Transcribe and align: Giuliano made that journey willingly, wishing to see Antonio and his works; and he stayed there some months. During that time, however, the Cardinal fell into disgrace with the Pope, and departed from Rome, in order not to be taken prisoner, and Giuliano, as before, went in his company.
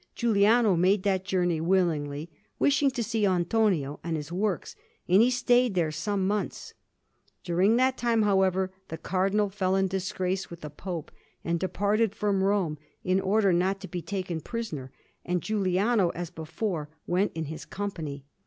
Giuliano 0.15 0.75
made 0.75 1.03
that 1.03 1.25
journey 1.25 1.61
willingly, 1.61 2.31
wishing 2.57 2.89
to 2.89 3.03
see 3.03 3.27
Antonio 3.27 3.99
and 4.03 4.17
his 4.17 4.31
works; 4.31 4.75
and 5.07 5.21
he 5.21 5.29
stayed 5.29 5.75
there 5.75 5.91
some 5.91 6.25
months. 6.25 6.73
During 7.43 7.75
that 7.75 7.97
time, 7.99 8.23
however, 8.23 8.71
the 8.87 8.97
Cardinal 8.97 9.49
fell 9.51 9.75
into 9.75 9.95
disgrace 9.97 10.49
with 10.49 10.61
the 10.61 10.71
Pope, 10.71 11.11
and 11.43 11.59
departed 11.59 12.15
from 12.15 12.43
Rome, 12.43 12.79
in 13.03 13.19
order 13.19 13.53
not 13.53 13.79
to 13.81 13.87
be 13.87 14.01
taken 14.01 14.41
prisoner, 14.41 14.91
and 15.23 15.39
Giuliano, 15.39 16.09
as 16.15 16.31
before, 16.31 16.89
went 17.05 17.31
in 17.35 17.45
his 17.45 17.63
company. 17.63 18.25